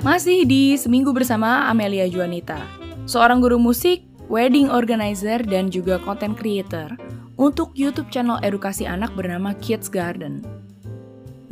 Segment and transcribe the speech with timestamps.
[0.00, 2.60] Masih di Seminggu Bersama Amelia Juanita,
[3.04, 4.00] seorang guru musik,
[4.32, 6.96] wedding organizer, dan juga content creator
[7.36, 10.40] untuk YouTube channel edukasi anak bernama Kids Garden.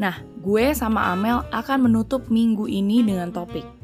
[0.00, 3.78] Nah, gue sama Amel akan menutup minggu ini dengan topik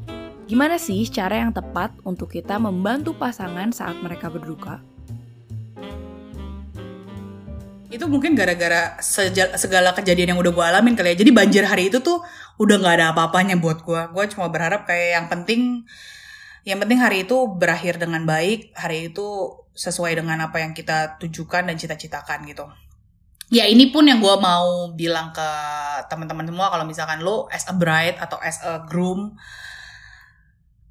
[0.45, 4.77] Gimana sih cara yang tepat untuk kita membantu pasangan saat mereka berduka?
[7.95, 8.99] Itu mungkin gara-gara
[9.55, 11.23] segala kejadian yang udah gue alamin kali ya.
[11.23, 12.19] Jadi banjir hari itu tuh
[12.59, 14.01] udah nggak ada apa-apanya buat gue.
[14.11, 15.87] Gue cuma berharap kayak yang penting,
[16.67, 18.75] yang penting hari itu berakhir dengan baik.
[18.75, 22.67] Hari itu sesuai dengan apa yang kita tujukan dan cita-citakan gitu.
[23.47, 25.49] Ya ini pun yang gue mau bilang ke
[26.11, 29.39] teman-teman semua kalau misalkan lo as a bride atau as a groom,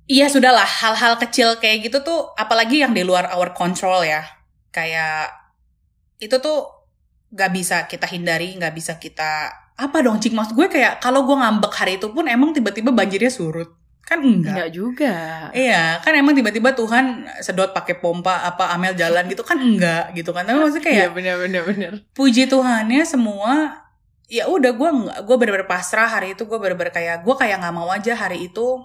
[0.04, 4.20] Iya sudahlah hal-hal kecil kayak gitu tuh apalagi yang di luar our control ya
[4.68, 5.32] kayak
[6.20, 6.73] itu tuh
[7.34, 10.33] gak bisa kita hindari, gak bisa kita apa dong cik?
[10.33, 13.74] Maksud gue kayak kalau gue ngambek hari itu pun emang tiba-tiba banjirnya surut.
[14.05, 14.52] Kan enggak.
[14.55, 15.15] Enggak juga.
[15.51, 20.30] Iya kan emang tiba-tiba Tuhan sedot pakai pompa apa Amel jalan gitu kan enggak gitu
[20.30, 20.46] kan.
[20.46, 23.82] Tapi maksudnya kayak iya bener bener bener puji Tuhannya semua
[24.29, 26.45] ya udah gue nggak gue bener-bener pasrah hari itu.
[26.45, 28.85] Gue bener-bener kayak gue kayak nggak mau aja hari itu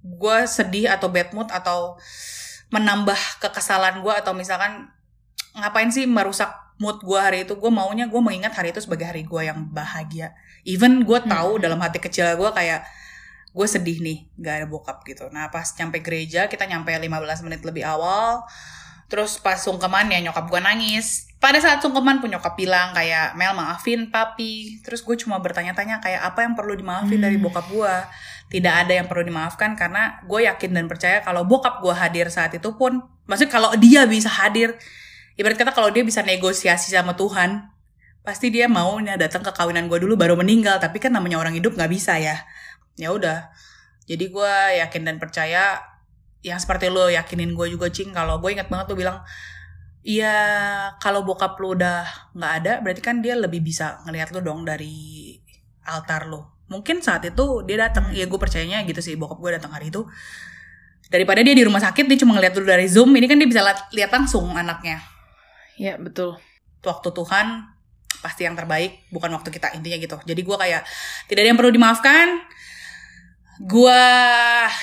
[0.00, 1.98] gue sedih atau bad mood atau
[2.70, 4.88] menambah kekesalan gue atau misalkan
[5.58, 9.22] ngapain sih merusak mood gue hari itu gue maunya gue mengingat hari itu sebagai hari
[9.28, 10.32] gue yang bahagia.
[10.64, 11.62] Even gue tahu hmm.
[11.62, 12.88] dalam hati kecil gue kayak
[13.52, 15.28] gue sedih nih gak ada bokap gitu.
[15.28, 18.48] Nah pas nyampe gereja kita nyampe 15 menit lebih awal
[19.10, 21.28] terus pas sungkeman ya nyokap gue nangis.
[21.36, 24.80] Pada saat sungkeman pun nyokap bilang kayak Mel maafin papi.
[24.80, 27.26] Terus gue cuma bertanya-tanya kayak apa yang perlu dimaafin hmm.
[27.28, 27.94] dari bokap gue
[28.50, 32.50] tidak ada yang perlu dimaafkan karena gue yakin dan percaya kalau bokap gue hadir saat
[32.50, 32.98] itu pun
[33.30, 34.74] maksudnya kalau dia bisa hadir
[35.40, 37.72] ibarat kata kalau dia bisa negosiasi sama Tuhan
[38.20, 41.56] pasti dia mau nih datang ke kawinan gue dulu baru meninggal tapi kan namanya orang
[41.56, 42.36] hidup nggak bisa ya
[43.00, 43.48] ya udah
[44.04, 45.80] jadi gue yakin dan percaya
[46.44, 49.18] yang seperti lo yakinin gue juga cing kalau gue ingat banget lo bilang
[50.00, 50.32] Iya,
[50.96, 55.36] kalau bokap lo udah nggak ada, berarti kan dia lebih bisa ngelihat lo dong dari
[55.84, 56.64] altar lo.
[56.72, 60.08] Mungkin saat itu dia datang, ya gue percayanya gitu sih, bokap gue datang hari itu.
[61.12, 63.60] Daripada dia di rumah sakit, dia cuma ngeliat dulu dari zoom, ini kan dia bisa
[63.92, 65.04] lihat langsung anaknya.
[65.80, 66.36] Ya betul.
[66.84, 67.72] Waktu Tuhan
[68.20, 70.20] pasti yang terbaik, bukan waktu kita intinya gitu.
[70.20, 70.84] Jadi gue kayak
[71.24, 72.44] tidak ada yang perlu dimaafkan.
[73.64, 74.04] Gue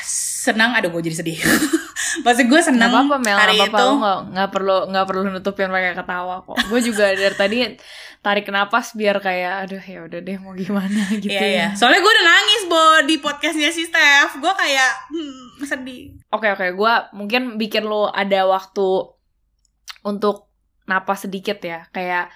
[0.02, 1.38] senang, aduh gue jadi sedih.
[2.26, 3.78] Pasti gue senang gak apa-apa Mel, hari gak apa-apa.
[3.78, 3.90] itu.
[4.02, 6.58] Gak, gak perlu nggak perlu nutupin pakai ketawa kok.
[6.70, 7.58] Gue juga dari tadi
[8.26, 11.50] tarik napas biar kayak aduh ya udah deh mau gimana gitu iya, ya.
[11.50, 11.68] Iya.
[11.78, 14.40] Soalnya gue udah nangis bo di podcastnya si Steph.
[14.42, 16.18] Gue kayak hmm, sedih.
[16.34, 16.70] Oke okay, oke, okay.
[16.74, 19.14] gue mungkin bikin lo ada waktu
[20.06, 20.47] untuk
[20.88, 22.32] napas sedikit ya kayak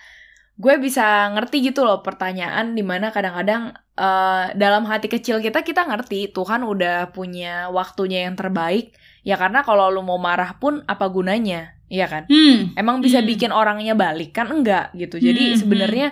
[0.62, 5.88] gue bisa ngerti gitu loh pertanyaan di mana kadang-kadang uh, dalam hati kecil kita kita
[5.90, 8.94] ngerti Tuhan udah punya waktunya yang terbaik
[9.26, 12.78] ya karena kalau lu mau marah pun apa gunanya ya kan hmm.
[12.78, 13.28] emang bisa hmm.
[13.28, 15.58] bikin orangnya balik kan enggak gitu jadi hmm.
[15.58, 16.08] sebenarnya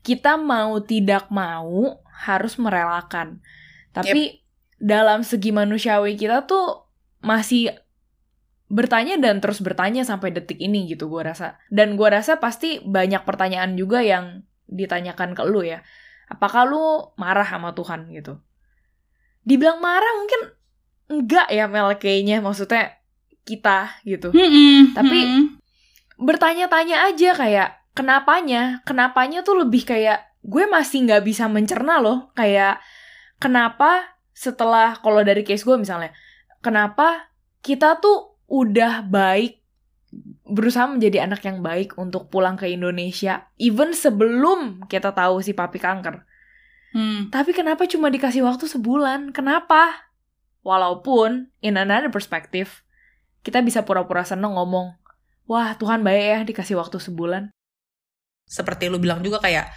[0.00, 3.44] kita mau tidak mau harus merelakan
[3.92, 4.36] tapi yep.
[4.80, 6.88] dalam segi manusiawi kita tuh
[7.20, 7.68] masih
[8.70, 11.58] bertanya dan terus bertanya sampai detik ini gitu gue rasa.
[11.68, 15.82] Dan gue rasa pasti banyak pertanyaan juga yang ditanyakan ke lu ya.
[16.30, 18.38] Apakah lu marah sama Tuhan gitu?
[19.42, 20.40] Dibilang marah mungkin
[21.10, 22.94] enggak ya Mel kayaknya maksudnya
[23.42, 24.30] kita gitu.
[24.30, 25.44] Mm -mm, Tapi mm
[26.20, 28.84] bertanya-tanya aja kayak kenapanya?
[28.84, 32.80] Kenapanya tuh lebih kayak gue masih nggak bisa mencerna loh kayak
[33.40, 36.16] kenapa setelah kalau dari case gue misalnya
[36.64, 39.62] kenapa kita tuh udah baik
[40.50, 45.78] berusaha menjadi anak yang baik untuk pulang ke Indonesia even sebelum kita tahu si papi
[45.78, 46.26] kanker.
[46.90, 47.30] Hmm.
[47.30, 49.30] Tapi kenapa cuma dikasih waktu sebulan?
[49.30, 50.10] Kenapa?
[50.66, 52.82] Walaupun in another perspective
[53.46, 54.98] kita bisa pura-pura seneng ngomong,
[55.46, 57.54] "Wah, Tuhan baik ya dikasih waktu sebulan."
[58.50, 59.70] Seperti lu bilang juga kayak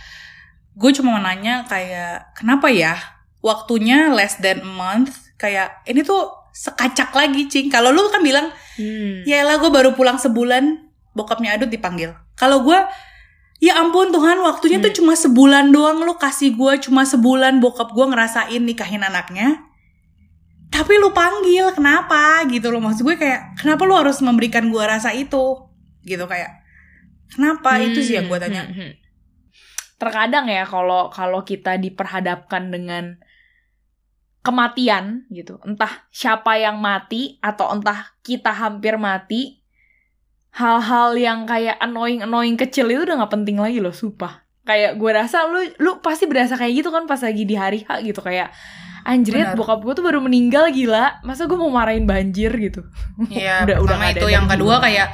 [0.73, 2.97] gue cuma mau nanya kayak kenapa ya
[3.45, 8.53] waktunya less than a month kayak ini tuh sekacak lagi cing kalau lu kan bilang
[8.77, 9.25] hmm.
[9.25, 10.85] ya lah gue baru pulang sebulan
[11.17, 12.77] bokapnya adut dipanggil kalau gue
[13.57, 14.85] ya ampun Tuhan waktunya hmm.
[14.85, 19.65] tuh cuma sebulan doang lu kasih gue cuma sebulan bokap gue ngerasain nikahin anaknya
[20.69, 25.09] tapi lu panggil kenapa gitu loh maksud gue kayak kenapa lu harus memberikan gue rasa
[25.09, 25.57] itu
[26.05, 26.61] gitu kayak
[27.33, 27.85] kenapa hmm.
[27.89, 28.77] itu sih yang gue tanya hmm.
[28.77, 28.91] hmm.
[29.97, 33.17] terkadang ya kalau kalau kita diperhadapkan dengan
[34.43, 35.57] kematian gitu.
[35.63, 39.63] Entah siapa yang mati atau entah kita hampir mati.
[40.53, 44.45] Hal-hal yang kayak annoying-annoying kecil itu udah gak penting lagi loh, sumpah.
[44.63, 47.99] kayak gue rasa lu lu pasti berasa kayak gitu kan pas lagi di hari H
[47.99, 48.47] gitu kayak
[49.03, 52.79] anjrit bokap gue tuh baru meninggal gila masa gue mau marahin banjir gitu
[53.27, 55.11] Iya, Udah- udah itu yang kedua kayak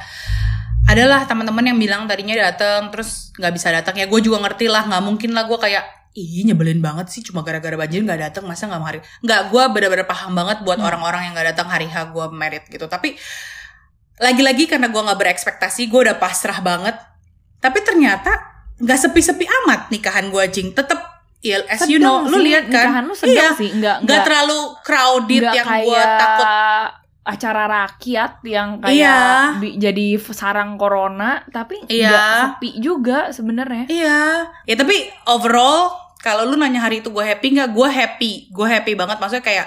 [0.86, 4.86] adalah teman-teman yang bilang tadinya datang terus nggak bisa datang ya gue juga ngerti lah
[4.86, 8.66] nggak mungkin lah gue kayak ih nyebelin banget sih cuma gara-gara banjir nggak datang masa
[8.66, 10.88] nggak hari nggak gue bener-bener paham banget buat Hmm.
[10.88, 12.84] orang-orang yang nggak datang hari H gue merit gitu.
[12.84, 13.14] Tapi
[14.16, 16.98] lagi-lagi karena gue nggak berekspektasi gue udah pasrah banget.
[17.56, 18.32] Tapi ternyata
[18.76, 20.72] nggak sepi-sepi amat nikahan gue jing.
[20.72, 20.98] Tetep
[21.40, 22.84] ya as you know Sedang lu sih, lihat kan?
[22.84, 26.48] nikahan lu sedang Iya, sih nggak nggak terlalu crowded yang gue takut
[27.30, 29.18] acara rakyat yang kayak Iya.
[29.56, 32.50] bi- jadi sarang corona tapi Iya.
[32.58, 34.20] sepi juga sebenarnya Iya,
[34.66, 37.70] ya tapi overall kalau lu nanya hari itu gue happy nggak?
[37.72, 39.16] Gue happy, gue happy banget.
[39.16, 39.66] Maksudnya kayak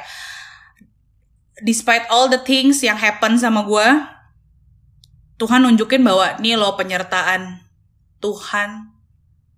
[1.62, 3.88] despite all the things yang happen sama gue,
[5.38, 7.65] Tuhan nunjukin bahwa nih lo penyertaan
[8.19, 8.94] Tuhan,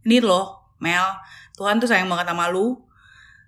[0.04, 1.04] nih lo Mel,
[1.56, 2.80] Tuhan tuh sayang banget sama lu.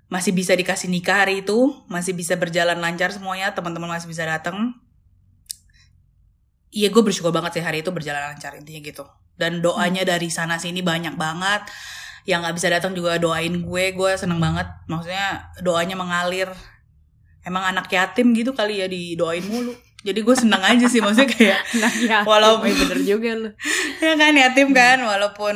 [0.08, 4.80] Masih bisa dikasih nikah hari itu, masih bisa berjalan lancar semuanya, teman-teman masih bisa datang.
[6.72, 9.04] Iya, gue bersyukur banget sih hari itu berjalan lancar intinya gitu.
[9.36, 11.68] Dan doanya dari sana sini banyak banget.
[12.28, 14.68] Yang nggak bisa datang juga doain gue, gue seneng banget.
[14.88, 16.52] Maksudnya doanya mengalir.
[17.44, 19.72] Emang anak yatim gitu kali ya didoain mulu.
[20.08, 23.50] Jadi gue seneng aja sih, maksudnya kayak nah ya Walaupun- eh, bener juga lu.
[24.08, 25.56] Ya kan yatim kan walaupun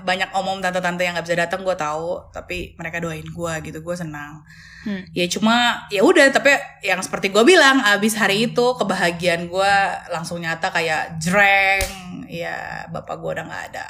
[0.00, 3.96] banyak omong tante-tante yang nggak bisa datang gue tahu tapi mereka doain gue gitu gue
[3.96, 4.40] senang.
[4.80, 5.04] Hmm.
[5.12, 9.72] ya cuma ya udah tapi yang seperti gue bilang abis hari itu kebahagiaan gue
[10.08, 11.84] langsung nyata kayak jreng
[12.24, 13.86] ya bapak gue udah nggak ada.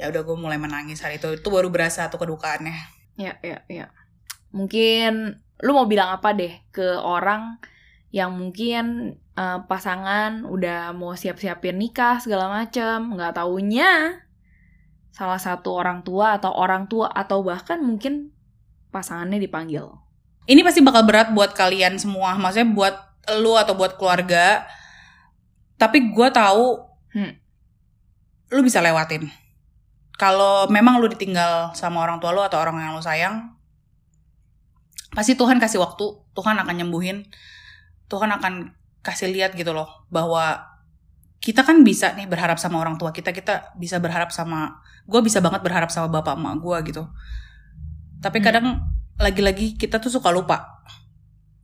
[0.00, 2.72] Ya udah gue mulai menangis hari itu itu baru berasa tuh kedukaannya.
[3.20, 3.92] Ya ya ya.
[4.50, 7.60] Mungkin lu mau bilang apa deh ke orang
[8.10, 14.18] yang mungkin eh, pasangan udah mau siap-siapin nikah segala macem nggak taunya
[15.10, 18.30] salah satu orang tua atau orang tua atau bahkan mungkin
[18.90, 19.90] pasangannya dipanggil.
[20.46, 22.94] Ini pasti bakal berat buat kalian semua maksudnya buat
[23.38, 24.66] lu atau buat keluarga.
[25.78, 27.34] Tapi gue tahu Hmm.
[28.54, 29.26] lu bisa lewatin.
[30.14, 33.50] Kalau memang lu ditinggal sama orang tua lu atau orang yang lu sayang
[35.10, 36.06] pasti Tuhan kasih waktu
[36.38, 37.26] Tuhan akan nyembuhin
[38.10, 40.66] Tuhan akan kasih lihat gitu loh bahwa
[41.40, 44.76] kita kan bisa nih berharap sama orang tua kita kita bisa berharap sama
[45.08, 47.02] gue bisa banget berharap sama bapak emak gue gitu.
[48.20, 48.44] Tapi Hmm.
[48.44, 48.66] kadang
[49.16, 50.84] lagi-lagi kita tuh suka lupa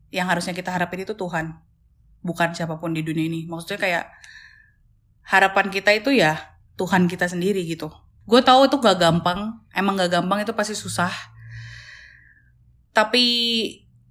[0.08, 1.60] yang harusnya kita harapin itu Tuhan
[2.24, 3.44] bukan siapa pun di dunia ini.
[3.44, 4.04] Maksudnya kayak
[5.28, 6.40] harapan kita itu ya
[6.80, 7.92] Tuhan kita sendiri gitu.
[8.24, 11.12] Gue tahu itu gak gampang emang gak gampang itu pasti susah.
[12.96, 13.24] Tapi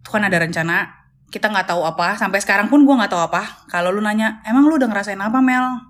[0.06, 1.05] Tuhan ada rencana
[1.36, 2.16] kita nggak tahu apa.
[2.16, 3.68] Sampai sekarang pun gue nggak tahu apa.
[3.68, 5.84] Kalau lu nanya emang lu udah ngerasain apa Mel?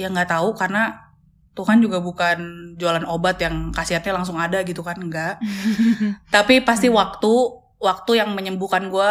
[0.00, 1.04] Ya nggak tahu karena
[1.54, 5.38] Tuhan juga bukan jualan obat yang khasiatnya langsung ada gitu kan enggak
[6.34, 7.30] tapi pasti waktu
[7.78, 9.10] waktu yang menyembuhkan gue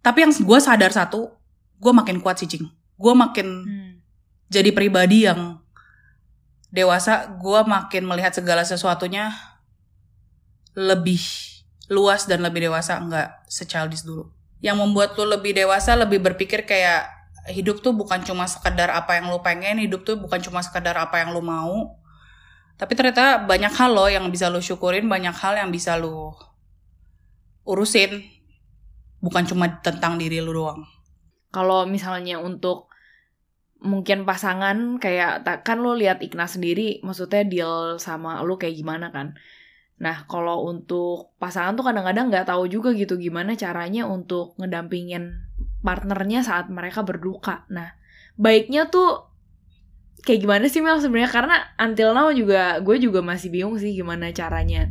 [0.00, 1.36] tapi yang gue sadar satu
[1.76, 2.64] gue makin kuat sih cing
[2.96, 3.92] gue makin Hmm.
[4.48, 5.60] jadi pribadi yang
[6.72, 9.28] dewasa gue makin melihat segala sesuatunya
[10.72, 11.20] lebih
[11.92, 14.32] luas dan lebih dewasa nggak sechildish dulu
[14.62, 17.10] yang membuat lu lebih dewasa lebih berpikir kayak
[17.50, 21.18] hidup tuh bukan cuma sekedar apa yang lu pengen hidup tuh bukan cuma sekedar apa
[21.18, 21.98] yang lu mau.
[22.78, 26.30] Tapi ternyata banyak hal loh yang bisa lu syukurin banyak hal yang bisa lu
[27.66, 28.22] urusin.
[29.18, 30.86] Bukan cuma tentang diri lu doang.
[31.50, 32.90] Kalau misalnya untuk
[33.82, 39.34] mungkin pasangan kayak kan lo lihat Ignas sendiri maksudnya deal sama lu kayak gimana kan
[40.02, 45.30] nah kalau untuk pasangan tuh kadang-kadang nggak tahu juga gitu gimana caranya untuk ngedampingin
[45.82, 47.66] partnernya saat mereka berduka.
[47.70, 47.94] Nah
[48.38, 49.30] baiknya tuh
[50.26, 51.30] kayak gimana sih Mel sebenarnya?
[51.30, 54.90] Karena until now juga gue juga masih bingung sih gimana caranya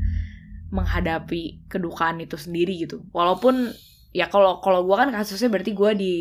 [0.72, 3.04] menghadapi kedukaan itu sendiri gitu.
[3.12, 3.72] Walaupun
[4.16, 6.14] ya kalau kalau gue kan kasusnya berarti gue di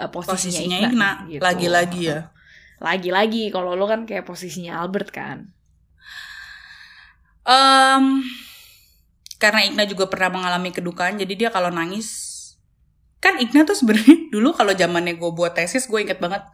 [0.00, 1.40] uh, posisinya, posisinya gitu.
[1.44, 2.20] lagi-lagi ya?
[2.80, 3.48] Lagi-lagi.
[3.48, 5.53] Kalau lo kan kayak posisinya Albert kan
[7.44, 8.24] Em,
[9.36, 12.32] karena Igna juga pernah mengalami kedukaan, jadi dia kalau nangis
[13.20, 16.44] kan Igna tuh sebenarnya dulu kalau zamannya gue buat tesis gue inget banget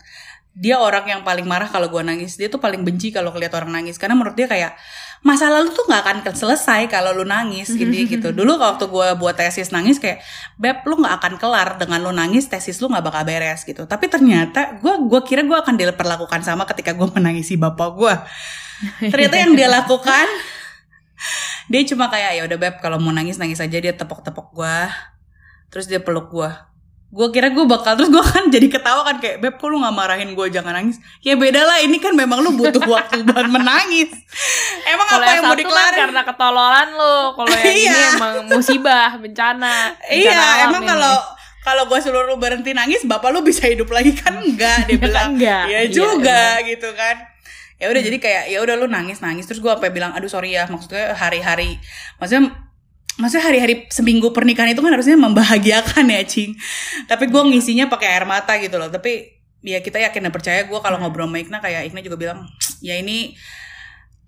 [0.51, 2.35] dia orang yang paling marah kalau gue nangis.
[2.35, 4.75] Dia tuh paling benci kalau ngeliat orang nangis karena menurut dia kayak
[5.23, 8.29] masa lalu tuh nggak akan selesai kalau lu nangis gitu gitu.
[8.35, 10.19] Dulu waktu gue buat tesis nangis kayak
[10.59, 13.87] beb lu nggak akan kelar dengan lu nangis tesis lu nggak bakal beres gitu.
[13.87, 18.15] Tapi ternyata gue gue kira gue akan diperlakukan sama ketika gue menangisi bapak gue
[19.13, 20.27] ternyata yang dia lakukan
[21.67, 23.77] dia cuma kayak ya udah beb kalau mau nangis nangis aja.
[23.77, 24.77] Dia tepok-tepok gue
[25.71, 26.51] terus dia peluk gue
[27.11, 29.91] gue kira gue bakal terus gue kan jadi ketawa kan kayak beb kok lu nggak
[29.93, 30.99] marahin gue jangan nangis.
[31.21, 34.15] Ya beda lah ini kan memang lu butuh waktu buat menangis.
[34.85, 36.01] Emang Kalau apa yang mau kan dikelarin?
[36.07, 38.03] karena ketololan lo, kalau yang ini Iya.
[38.15, 39.75] emang musibah, bencana.
[39.99, 40.91] bencana iya alam emang ini.
[40.91, 41.15] kalau
[41.61, 44.39] kalau gue suruh lu berhenti nangis bapak lu bisa hidup lagi kan?
[44.39, 45.29] Enggak dia kan bilang.
[45.35, 45.65] enggak.
[45.67, 47.17] ya Iya, juga gitu kan
[47.81, 49.49] ya udah jadi kayak ya udah lu nangis nangis.
[49.49, 51.81] Terus gue apa bilang aduh sorry ya maksudnya hari-hari
[52.21, 52.53] maksudnya
[53.17, 56.53] maksudnya hari-hari seminggu pernikahan itu kan harusnya membahagiakan ya cing.
[57.09, 58.93] Tapi gue ngisinya pakai air mata gitu loh.
[58.93, 62.49] Tapi ya kita yakin dan percaya gue kalau ngobrol sama Ikna kayak Ikna juga bilang
[62.85, 63.37] ya ini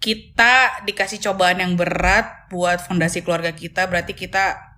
[0.03, 4.73] kita dikasih cobaan yang berat buat fondasi keluarga kita berarti kita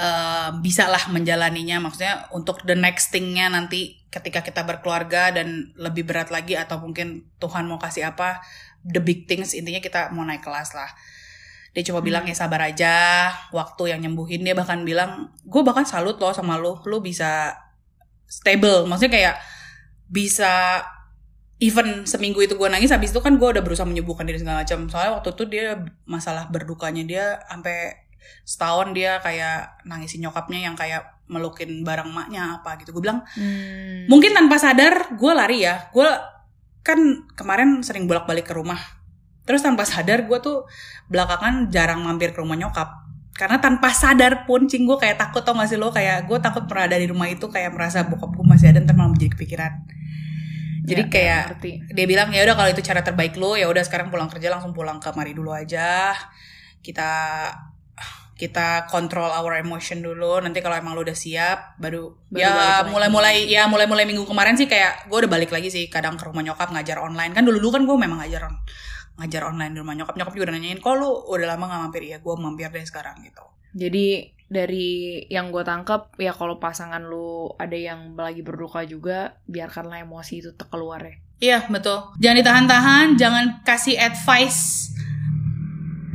[0.00, 1.84] eh bisa lah menjalaninya.
[1.84, 7.30] Maksudnya untuk the next thingnya nanti ketika kita berkeluarga dan lebih berat lagi atau mungkin
[7.38, 8.42] Tuhan mau kasih apa
[8.82, 10.90] the big things intinya kita mau naik kelas lah.
[11.70, 14.42] Dia coba bilang ya sabar aja waktu yang nyembuhin.
[14.42, 17.54] Dia bahkan bilang gue bahkan salut loh sama lo lo bisa
[18.26, 18.90] stable.
[18.90, 19.36] Maksudnya kayak
[20.10, 20.82] bisa
[21.62, 24.90] even seminggu itu gue nangis habis itu kan gue udah berusaha menyembuhkan diri segala macam.
[24.90, 25.66] Soalnya waktu itu dia
[26.08, 28.10] masalah berdukanya dia sampai
[28.42, 32.90] setahun dia kayak nangisin nyokapnya yang kayak melukin barang maknya apa gitu.
[32.92, 34.04] Gue bilang Hmm.
[34.04, 35.88] mungkin tanpa sadar gue lari ya.
[35.88, 36.10] Gue
[36.82, 36.98] kan
[37.32, 38.78] kemarin sering bolak balik ke rumah.
[39.46, 40.66] Terus tanpa sadar gue tuh
[41.06, 43.06] belakangan jarang mampir ke rumah nyokap.
[43.30, 45.88] Karena tanpa sadar pun cing gue kayak takut tau gak sih lo?
[45.88, 48.92] Kayak gue takut pernah ada di rumah itu kayak merasa bokap gue masih ada ntar
[48.92, 49.72] malah menjadi kepikiran.
[50.80, 51.72] Jadi Ya, kayak ngerti.
[51.88, 54.72] dia bilang ya udah kalau itu cara terbaik lo ya udah sekarang pulang kerja langsung
[54.72, 56.12] pulang ke mari dulu aja.
[56.80, 57.10] Kita
[58.40, 60.40] kita kontrol our emotion dulu.
[60.40, 64.64] Nanti kalau emang lo udah siap baru, Baru ya mulai-mulai ya mulai-mulai minggu kemarin sih
[64.64, 67.36] kayak gue udah balik lagi sih kadang ke rumah nyokap ngajar online.
[67.36, 68.48] Kan dulu dulu kan gue memang ngajar
[69.20, 70.16] ngajar online di rumah nyokap.
[70.16, 72.02] Nyokap juga udah nanyain kok lu udah lama gak mampir?
[72.08, 73.44] Ya gue mampir deh sekarang gitu.
[73.76, 80.02] Jadi dari yang gue tangkap ya kalau pasangan lu ada yang lagi berduka juga biarkanlah
[80.02, 81.16] emosi itu keluar ya.
[81.40, 82.04] Iya betul.
[82.20, 84.89] Jangan ditahan-tahan, jangan kasih advice,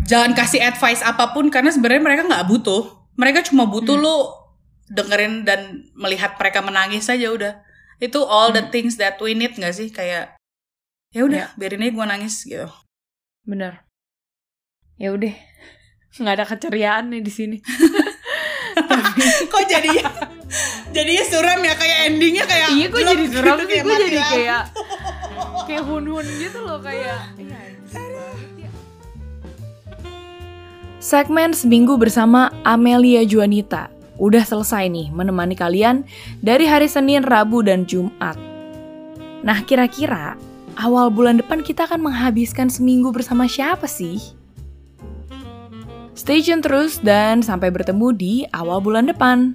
[0.06, 2.84] jangan kasih advice apa pun karena sebenarnya mereka nggak butuh.
[3.16, 4.06] Mereka cuma butuh Hmm.
[4.06, 4.18] lu
[4.86, 7.54] dengerin dan melihat mereka menangis saja udah.
[7.98, 8.72] Itu all the Hmm.
[8.72, 10.36] things that we need nggak sih kayak
[11.10, 11.58] ya udah Ya.
[11.58, 12.68] biarin aja gue nangis gitu.
[13.44, 13.82] Bener.
[14.96, 15.32] Ya udah.
[16.20, 17.58] Nggak ada keceriaan nih di sini.
[19.52, 20.04] Kok jadinya
[20.96, 24.62] jadinya suram ya kayak endingnya kayak iya kok jadi suram gitu, sih gue jadi kayak
[25.68, 27.60] kayak hun-hun gitu loh kayak iya,
[31.06, 36.02] Segmen Seminggu bersama Amelia Juanita udah selesai nih menemani kalian
[36.42, 38.34] dari hari Senin, Rabu, dan Jumat.
[39.46, 40.34] Nah kira-kira
[40.74, 44.18] awal bulan depan kita akan menghabiskan seminggu bersama siapa sih?
[46.18, 49.54] Stay tune terus dan sampai bertemu di awal bulan depan.